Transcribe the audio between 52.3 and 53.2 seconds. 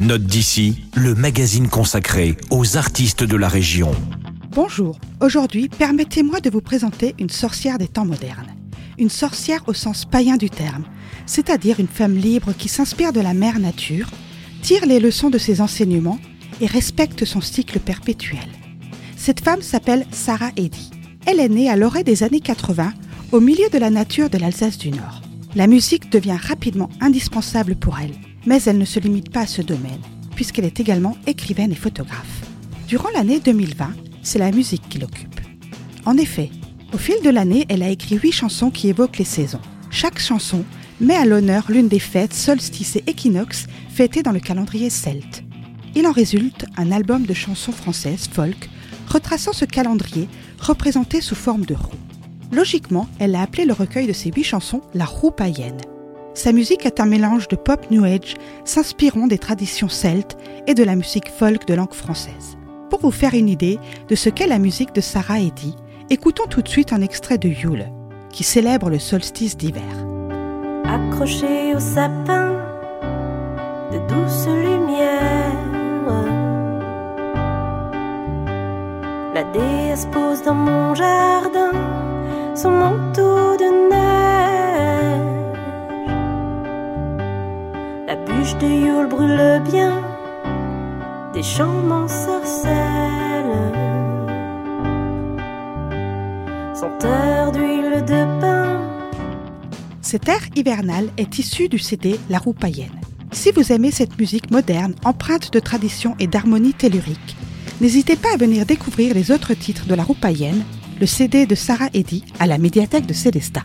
Logiquement,